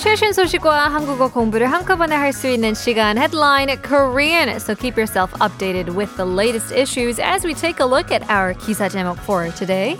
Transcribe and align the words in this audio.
최신 0.00 0.32
소식과 0.32 0.88
한국어 0.88 1.30
공부를 1.30 1.70
한꺼번에 1.70 2.14
할 2.16 2.32
수 2.32 2.48
있는 2.48 2.72
시간 2.74 3.18
Headline 3.18 3.76
Korean. 3.82 4.48
So 4.58 4.74
keep 4.74 4.96
yourself 4.96 5.32
updated 5.40 5.94
with 5.94 6.16
the 6.16 6.24
latest 6.24 6.72
issues 6.72 7.18
as 7.18 7.44
we 7.44 7.52
take 7.52 7.80
a 7.80 7.84
look 7.84 8.10
at 8.10 8.22
our 8.30 8.54
기사 8.54 8.88
제목 8.88 9.18
for 9.18 9.50
today. 9.52 9.98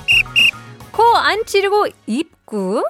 코 0.93 1.02
안 1.16 1.45
찌르고 1.45 1.88
입국. 2.07 2.84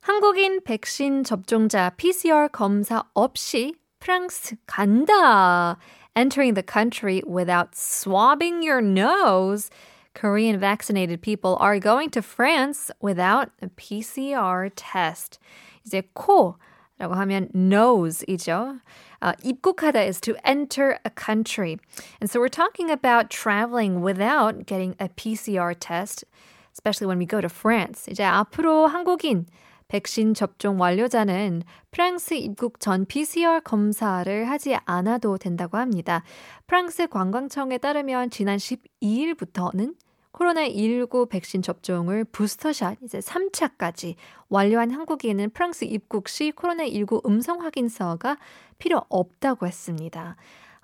한국인 0.00 0.60
백신 0.64 1.22
접종자 1.22 1.90
PCR 1.96 2.48
검사 2.50 3.04
없이 3.14 3.74
프랑스 4.00 4.56
간다. 4.66 5.76
Entering 6.16 6.54
the 6.54 6.64
country 6.64 7.22
without 7.26 7.76
swabbing 7.76 8.62
your 8.62 8.80
nose. 8.82 9.70
Korean 10.14 10.58
vaccinated 10.58 11.22
people 11.22 11.56
are 11.60 11.78
going 11.78 12.10
to 12.10 12.22
France 12.22 12.90
without 13.00 13.50
a 13.62 13.68
PCR 13.68 14.70
test. 14.74 15.38
이제 15.85 16.03
코라고 16.13 17.13
하면 17.15 17.49
nose이죠. 17.55 18.79
Uh, 19.21 19.33
입국하다 19.43 20.05
is 20.05 20.19
to 20.19 20.35
enter 20.45 20.99
a 21.05 21.11
country. 21.15 21.77
And 22.19 22.29
so 22.29 22.39
we're 22.39 22.49
talking 22.49 22.89
about 22.89 23.29
traveling 23.29 24.01
without 24.01 24.65
getting 24.65 24.95
a 24.99 25.07
PCR 25.09 25.75
test, 25.79 26.25
especially 26.73 27.07
when 27.07 27.19
we 27.19 27.25
go 27.25 27.39
to 27.39 27.47
France. 27.47 28.09
이제 28.11 28.23
앞으로 28.23 28.87
한국인 28.87 29.45
백신 29.87 30.33
접종 30.33 30.79
완료자는 30.79 31.61
프랑스 31.91 32.33
입국 32.33 32.79
전 32.79 33.05
PCR 33.05 33.61
검사를 33.61 34.49
하지 34.49 34.75
않아도 34.85 35.37
된다고 35.37 35.77
합니다. 35.77 36.23
프랑스 36.67 37.07
관광청에 37.07 37.77
따르면 37.77 38.29
지난 38.29 38.57
12일부터는 38.57 39.93
코로나19 40.33 41.29
백신 41.29 41.61
접종을 41.61 42.25
부스터샷 42.25 42.97
이제 43.03 43.19
3차까지 43.19 44.15
완료한 44.49 44.91
한국인은 44.91 45.51
프랑스 45.51 45.85
입국 45.85 46.27
시 46.27 46.51
코로나19 46.51 47.25
음성 47.25 47.61
확인서가 47.61 48.37
필요 48.77 49.03
없다고 49.09 49.67
했습니다. 49.67 50.35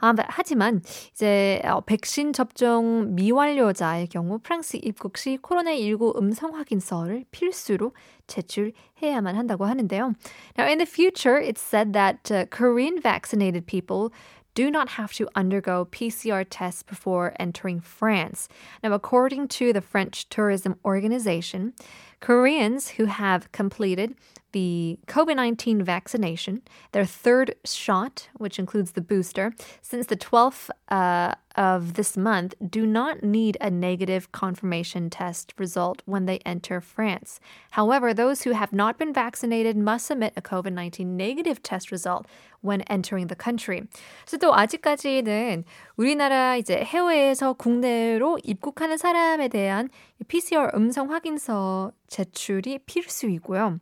아, 0.01 0.13
하지만 0.27 0.81
이제 1.11 1.61
어, 1.65 1.81
백신 1.81 2.31
접종 2.31 3.15
미완료자의 3.15 4.07
경우 4.07 4.39
프랑스 4.39 4.79
입국 4.81 5.17
시 5.17 5.37
코로나19 5.41 6.17
음성 6.17 6.55
확인서를 6.55 7.25
필수로 7.31 7.91
제출해야만 8.27 9.35
한다고 9.35 9.65
하는데요. 9.65 10.13
Now 10.57 10.67
in 10.69 10.77
the 10.77 10.87
future 10.87 11.41
it's 11.41 11.61
said 11.61 11.91
that 11.91 12.31
uh, 12.31 12.45
Korean 12.49 13.01
vaccinated 13.01 13.65
people 13.65 14.11
do 14.53 14.69
not 14.71 14.89
have 14.89 15.13
to 15.13 15.27
undergo 15.35 15.85
PCR 15.85 16.45
tests 16.49 16.83
before 16.83 17.33
entering 17.39 17.79
France. 17.79 18.47
Now, 18.83 18.93
according 18.93 19.47
to 19.49 19.71
the 19.73 19.81
French 19.81 20.27
Tourism 20.29 20.79
Organization, 20.83 21.73
Koreans 22.19 22.89
who 22.89 23.05
have 23.05 23.51
completed 23.51 24.15
the 24.54 24.98
COVID 25.08 25.36
19 25.36 25.82
vaccination, 25.82 26.62
their 26.92 27.04
third 27.04 27.56
shot, 27.64 28.28
which 28.34 28.58
includes 28.58 28.92
the 28.92 29.00
booster, 29.00 29.52
since 29.82 30.06
the 30.06 30.16
12th 30.16 30.70
uh, 30.88 31.34
of 31.56 31.94
this 31.94 32.16
month, 32.16 32.54
do 32.70 32.86
not 32.86 33.22
need 33.24 33.58
a 33.60 33.68
negative 33.68 34.30
confirmation 34.30 35.10
test 35.10 35.52
result 35.58 36.02
when 36.06 36.26
they 36.26 36.38
enter 36.46 36.80
France. 36.80 37.40
However, 37.72 38.14
those 38.14 38.42
who 38.42 38.52
have 38.52 38.72
not 38.72 38.96
been 38.96 39.12
vaccinated 39.12 39.76
must 39.76 40.06
submit 40.06 40.32
a 40.36 40.42
COVID 40.42 40.72
19 40.72 41.16
negative 41.16 41.60
test 41.62 41.90
result 41.90 42.26
when 42.60 42.82
entering 42.82 43.26
the 43.26 43.36
country. 43.36 43.82
그래서 44.24 44.38
또 44.38 44.54
아직까지는 44.54 45.64
우리나라 45.96 46.56
이제 46.56 46.76
해외에서 46.76 47.54
국내로 47.54 48.38
입국하는 48.44 48.96
사람에 48.96 49.48
대한 49.48 49.90
PCR 50.28 50.70
음성 50.74 51.10
확인서 51.10 51.90
제출이 52.06 52.78
필수이고요. 52.86 53.80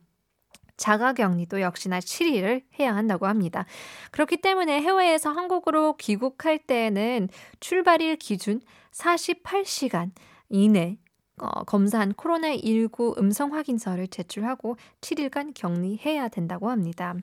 자가격리도 0.78 1.60
역시나 1.60 1.98
7일을 1.98 2.62
해야 2.80 2.96
한다고 2.96 3.26
합니다. 3.26 3.66
그렇기 4.10 4.38
때문에 4.38 4.80
해외에서 4.80 5.30
한국으로 5.30 5.96
귀국할 5.98 6.58
때는 6.58 7.28
출발일 7.60 8.16
기준 8.16 8.62
48시간 8.92 10.12
이내 10.48 10.96
어, 11.39 11.63
검사한 11.63 12.13
코로나19 12.13 13.17
음성 13.17 13.53
확인서를 13.53 14.07
제출하고 14.07 14.77
7일간 15.01 15.53
격리해야 15.55 16.29
된다고 16.29 16.69
합니다. 16.69 17.15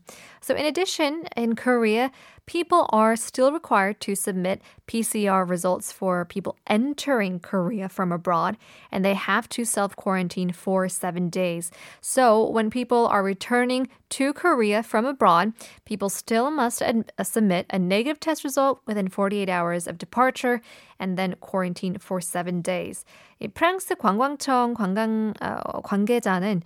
So 0.42 0.54
in 0.56 0.66
addition, 0.66 1.26
in 1.36 1.54
Korea, 1.54 2.10
people 2.46 2.88
are 2.92 3.14
still 3.14 3.52
required 3.52 4.00
to 4.00 4.16
submit 4.16 4.60
PCR 4.88 5.48
results 5.48 5.92
for 5.92 6.24
people 6.24 6.56
entering 6.66 7.38
Korea 7.38 7.88
from 7.88 8.10
abroad, 8.10 8.56
and 8.90 9.04
they 9.04 9.14
have 9.14 9.48
to 9.50 9.64
self 9.64 9.94
quarantine 9.94 10.50
for 10.50 10.88
seven 10.88 11.28
days. 11.30 11.70
So, 12.00 12.42
when 12.50 12.68
people 12.68 13.06
are 13.06 13.22
returning 13.22 13.86
to 14.18 14.32
Korea 14.32 14.82
from 14.82 15.06
abroad, 15.06 15.52
people 15.84 16.08
still 16.08 16.50
must 16.50 16.82
ad- 16.82 17.12
uh, 17.16 17.22
submit 17.22 17.66
a 17.70 17.78
negative 17.78 18.18
test 18.18 18.42
result 18.42 18.80
within 18.86 19.06
48 19.06 19.48
hours 19.48 19.86
of 19.86 19.98
departure 19.98 20.60
and 20.98 21.16
then 21.16 21.36
quarantine 21.40 21.96
for 21.98 22.20
seven 22.20 22.60
days. 22.60 23.04
이 23.40 23.48
프랑스 23.48 23.94
관광청 24.04 24.74
관광 24.74 25.32
어, 25.40 25.80
관계자는 25.82 26.62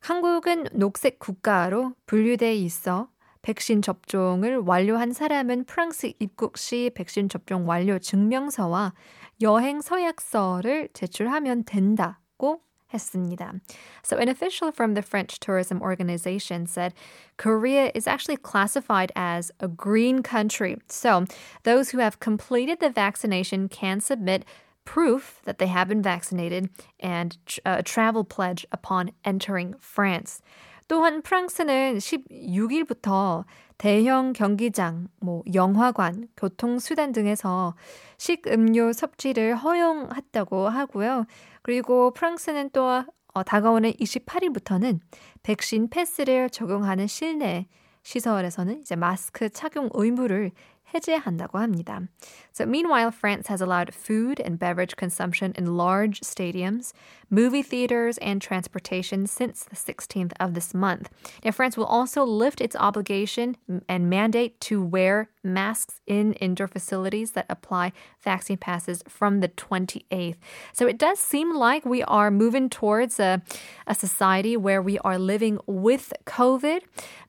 한국은 0.00 0.66
녹색 0.72 1.18
국가로 1.18 1.94
분류돼 2.06 2.54
있어 2.56 3.08
백신 3.42 3.82
접종을 3.82 4.58
완료한 4.58 5.12
사람은 5.12 5.64
프랑스 5.64 6.12
입국 6.18 6.58
시 6.58 6.90
백신 6.94 7.28
접종 7.28 7.68
완료 7.68 7.98
증명서와 7.98 8.92
여행 9.40 9.80
서약서를 9.80 10.90
제출하면 10.92 11.64
된다고 11.64 12.60
했습니다. 12.92 13.54
So 14.02 14.18
an 14.18 14.28
official 14.28 14.72
from 14.72 14.94
the 14.94 15.02
French 15.02 15.38
Tourism 15.40 15.80
Organization 15.80 16.66
said 16.66 16.92
Korea 17.36 17.90
is 17.94 18.06
actually 18.06 18.36
classified 18.36 19.12
as 19.14 19.52
a 19.60 19.68
green 19.68 20.22
country. 20.22 20.76
So 20.88 21.24
those 21.62 21.90
who 21.90 21.98
have 22.00 22.20
completed 22.20 22.80
the 22.80 22.90
vaccination 22.90 23.68
can 23.68 24.00
submit 24.00 24.44
proof 24.85 25.41
that 25.45 25.57
they 25.57 25.67
have 25.67 25.89
been 25.89 26.01
vaccinated 26.01 26.69
and 26.99 27.37
a 27.65 27.83
travel 27.83 28.23
pledge 28.23 28.65
upon 28.71 29.11
entering 29.25 29.75
France. 29.79 30.41
또한 30.87 31.21
프랑스는 31.23 31.97
16일부터 31.97 33.43
대형 33.77 34.33
경기장, 34.33 35.07
뭐 35.19 35.43
영화관, 35.53 36.27
교통수단 36.37 37.11
등에서 37.11 37.75
식음료 38.17 38.93
섭취를 38.93 39.55
허용했다고 39.55 40.69
하고요. 40.69 41.25
그리고 41.61 42.11
프랑스는 42.11 42.69
또 42.71 43.03
어, 43.33 43.43
다가오는 43.43 43.91
28일부터는 43.93 44.99
백신 45.43 45.89
패스를 45.89 46.49
적용하는 46.49 47.07
실내 47.07 47.67
시설에서는 48.03 48.81
이제 48.81 48.95
마스크 48.95 49.49
착용 49.49 49.89
의무를 49.93 50.51
해제한다고 50.94 51.58
합니다. 51.58 52.08
So 52.52 52.66
meanwhile, 52.66 53.10
France 53.10 53.46
has 53.48 53.60
allowed 53.60 53.94
food 53.94 54.40
and 54.40 54.58
beverage 54.58 54.96
consumption 54.96 55.52
in 55.56 55.76
large 55.76 56.20
stadiums, 56.20 56.92
movie 57.30 57.62
theaters, 57.62 58.18
and 58.18 58.42
transportation 58.42 59.26
since 59.26 59.64
the 59.64 59.76
16th 59.76 60.32
of 60.40 60.54
this 60.54 60.74
month. 60.74 61.08
Now, 61.44 61.52
France 61.52 61.76
will 61.76 61.86
also 61.86 62.24
lift 62.24 62.60
its 62.60 62.76
obligation 62.76 63.56
and 63.88 64.10
mandate 64.10 64.60
to 64.62 64.82
wear 64.82 65.30
masks 65.42 66.00
in 66.06 66.34
indoor 66.34 66.66
facilities 66.66 67.32
that 67.32 67.46
apply 67.48 67.92
vaccine 68.20 68.58
passes 68.58 69.02
from 69.08 69.40
the 69.40 69.48
28th. 69.48 70.36
So 70.72 70.86
it 70.86 70.98
does 70.98 71.18
seem 71.18 71.54
like 71.54 71.84
we 71.86 72.02
are 72.02 72.30
moving 72.30 72.68
towards 72.68 73.18
a, 73.18 73.42
a 73.86 73.94
society 73.94 74.56
where 74.56 74.82
we 74.82 74.98
are 74.98 75.18
living 75.18 75.58
with 75.66 76.12
COVID. 76.26 76.82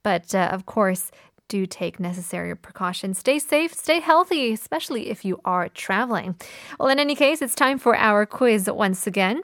But 0.04 0.34
uh, 0.36 0.50
of 0.52 0.66
course, 0.66 1.12
do 1.49 1.67
take 1.67 2.01
necessary 2.01 2.55
precautions. 2.55 3.19
Stay 3.19 3.39
safe, 3.39 3.73
stay 3.73 4.01
healthy, 4.01 4.53
especially 4.53 5.11
if 5.11 5.25
you 5.25 5.41
are 5.45 5.69
traveling. 5.69 6.35
Well, 6.79 6.89
in 6.89 6.99
any 6.99 7.15
case, 7.15 7.43
it's 7.43 7.55
time 7.55 7.79
for 7.79 7.97
our 7.97 8.27
quiz 8.27 8.69
once 8.71 9.07
again. 9.07 9.43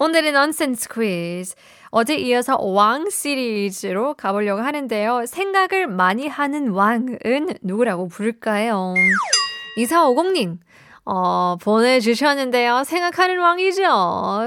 오늘의 0.00 0.32
nonsense 0.32 0.86
quiz. 0.86 1.54
어제 1.90 2.16
이어서 2.16 2.56
왕 2.56 3.10
시리즈로 3.10 4.14
가보려고 4.14 4.62
하는데요. 4.62 5.26
생각을 5.26 5.88
많이 5.88 6.26
하는 6.26 6.68
왕은 6.68 7.58
누구라고 7.62 8.08
부를까요? 8.08 8.94
2450님. 9.76 10.58
어, 11.04 11.56
보내주셨는데요. 11.60 12.84
생각하는 12.84 13.40
왕이죠. 13.40 13.82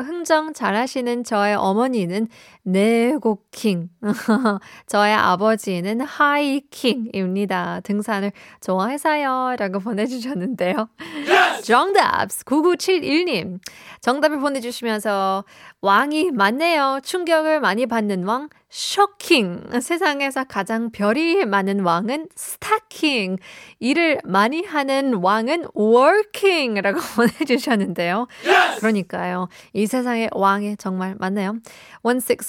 흥정 0.06 0.54
잘하시는 0.54 1.24
저의 1.24 1.56
어머니는 1.56 2.28
네고킹. 2.64 3.90
저의 4.88 5.14
아버지는 5.14 6.02
하이킹입니다. 6.02 7.82
등산을 7.82 8.32
좋아해서요. 8.62 9.56
라고 9.60 9.80
보내주셨는데요. 9.80 10.88
Yes! 11.28 11.64
정답! 11.66 12.30
9971님. 12.30 13.60
정답을 14.02 14.40
보내주시면서 14.40 15.44
왕이 15.82 16.32
많네요. 16.32 17.00
충격을 17.04 17.60
많이 17.60 17.86
받는 17.86 18.24
왕. 18.24 18.50
쇼킹. 18.70 19.80
세상에서 19.82 20.46
가장 20.46 20.90
별이 20.92 21.46
많은 21.46 21.82
왕은 21.82 22.28
스타킹. 22.36 23.38
일을 23.80 24.20
많이 24.24 24.64
하는 24.64 25.16
왕은 25.16 25.68
working. 25.78 26.82
라고 26.82 27.00
보내주셨는데요. 27.16 28.28
Yes! 28.46 28.80
그러니까요. 28.80 29.48
이 29.74 29.86
세상의 29.86 30.30
왕이 30.32 30.78
정말 30.78 31.16
많네요. 31.20 31.56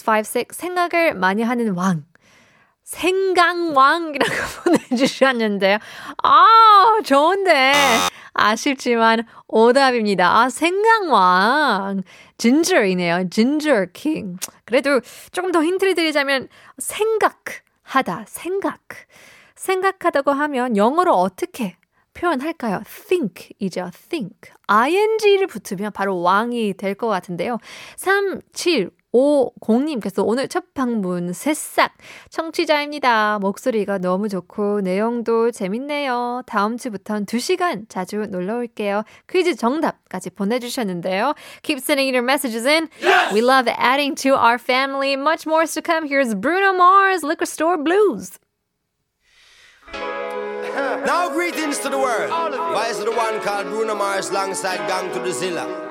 1656 0.08 0.52
생각을 0.52 1.14
많이 1.14 1.42
하는 1.42 1.74
왕. 1.74 2.04
생강왕이라고 2.82 4.32
보내주셨는데요. 4.64 5.78
아, 6.22 6.98
좋은데. 7.02 7.72
아쉽지만 8.34 9.24
오답입니다. 9.48 10.40
아, 10.40 10.50
생강왕. 10.50 12.02
진저이네요. 12.36 13.30
진저 13.30 13.86
킹. 13.94 14.36
그래도 14.66 15.00
조금 15.32 15.50
더 15.50 15.64
힌트를 15.64 15.94
드리자면 15.94 16.48
생각하다, 16.78 18.24
생각. 18.28 18.80
생각하다고 19.54 20.32
하면 20.32 20.76
영어로 20.76 21.14
어떻게 21.14 21.76
표현할까요? 22.12 22.82
think이죠. 23.08 23.90
think. 24.10 24.52
ing를 24.68 25.46
붙으면 25.46 25.90
바로 25.92 26.20
왕이 26.20 26.74
될 26.74 26.94
것 26.96 27.08
같은데요. 27.08 27.58
3, 27.96 28.40
7, 28.52 28.90
5공님께서 29.14 30.26
오늘 30.26 30.48
첫 30.48 30.74
방문 30.74 31.32
새싹 31.32 31.92
청취자입니다. 32.30 33.38
목소리가 33.40 33.98
너무 33.98 34.28
좋고 34.28 34.80
내용도 34.80 35.52
재밌네요. 35.52 36.42
다음 36.46 36.76
주부턴 36.76 37.24
2시간 37.24 37.88
자주 37.88 38.26
놀러 38.28 38.56
올게요. 38.56 39.04
퀴즈 39.28 39.54
정답까지 39.54 40.30
보내주셨는데요. 40.30 41.34
Keep 41.62 41.78
sending 41.78 42.12
your 42.12 42.24
messages 42.24 42.66
in. 42.66 42.88
Yes! 43.00 43.32
We 43.32 43.40
love 43.40 43.68
adding 43.68 44.16
to 44.22 44.34
our 44.34 44.58
family. 44.58 45.14
Much 45.14 45.46
more 45.46 45.64
to 45.64 45.80
come. 45.80 46.08
Here's 46.08 46.34
Bruno 46.34 46.72
Mars, 46.72 47.22
Liquor 47.22 47.46
Store 47.46 47.78
Blues. 47.78 48.38
Now 51.06 51.30
greetings 51.30 51.78
to 51.80 51.88
the 51.88 51.98
world. 51.98 52.30
Why 52.30 52.88
is 52.90 52.98
the 52.98 53.12
one 53.12 53.40
called 53.40 53.66
Bruno 53.66 53.94
Mars 53.94 54.30
alongside 54.30 54.78
Gang 54.88 55.12
to 55.12 55.20
the 55.20 55.30
Zilla? 55.30 55.83